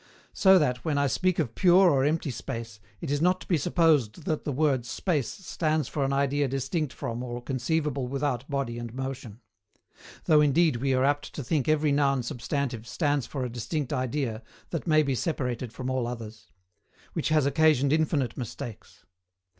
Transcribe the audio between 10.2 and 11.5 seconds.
though indeed we are apt to